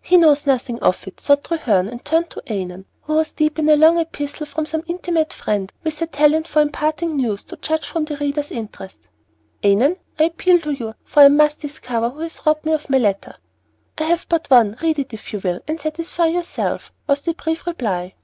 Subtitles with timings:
[0.00, 3.68] He knows nothing of it, thought Treherne, and turned to Annon, who was deep in
[3.68, 7.86] a long epistle from some intimate friend, with a talent for imparting news, to judge
[7.86, 8.96] from the reader's interest.
[9.62, 12.98] "Annon, I appeal to you, for I must discover who has robbed me of my
[12.98, 13.36] letter."
[13.96, 17.64] "I have but one, read it, if you will, and satisfy yourself" was the brief
[17.64, 18.16] reply.